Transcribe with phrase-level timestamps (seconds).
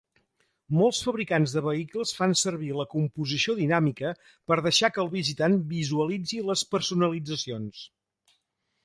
[0.75, 4.13] Molts fabricants de vehicles fan servir la composició dinàmica
[4.53, 7.85] per deixar que el visitant visualitzi les personalitzacions.